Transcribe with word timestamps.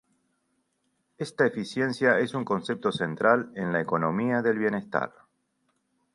Esta 1.19 1.45
eficiencia 1.45 2.17
es 2.17 2.33
un 2.33 2.43
concepto 2.43 2.91
central 2.91 3.51
en 3.53 3.71
la 3.71 3.81
economía 3.81 4.41
del 4.41 4.57
bienestar. 4.57 5.11